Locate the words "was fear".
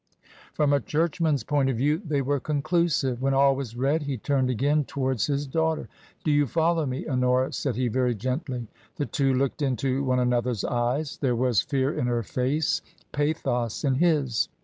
11.35-11.93